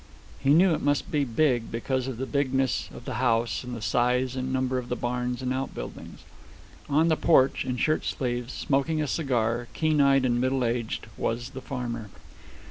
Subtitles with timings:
[0.39, 3.83] He knew it must be big, because of the bigness of the house and the
[3.83, 6.21] size and number of the barns and outbuildings.
[6.89, 11.51] On the porch, in shirt sleeves, smoking a cigar, keen eyed and middle aged, was
[11.51, 12.09] the farmer.